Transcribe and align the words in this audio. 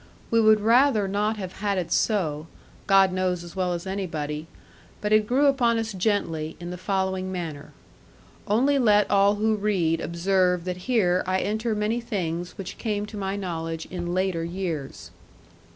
We 0.31 0.41
would 0.41 0.61
rather 0.61 1.07
not 1.07 1.37
have 1.37 1.57
had 1.57 1.77
it 1.77 1.91
so, 1.91 2.47
God 2.87 3.11
knows 3.11 3.43
as 3.43 3.55
well 3.55 3.71
as 3.73 3.85
anybody; 3.85 4.47
but 4.99 5.13
it 5.13 5.27
grew 5.27 5.45
upon 5.45 5.77
us 5.77 5.93
gently, 5.93 6.57
in 6.59 6.71
the 6.71 6.75
following 6.79 7.31
manner. 7.31 7.71
Only 8.47 8.79
let 8.79 9.11
all 9.11 9.35
who 9.35 9.55
read 9.55 10.01
observe 10.01 10.63
that 10.65 10.87
here 10.89 11.23
I 11.27 11.41
enter 11.41 11.75
many 11.75 12.01
things 12.01 12.57
which 12.57 12.79
came 12.79 13.05
to 13.05 13.15
my 13.15 13.35
knowledge 13.35 13.85
in 13.91 14.11
later 14.15 14.43
years. 14.43 15.11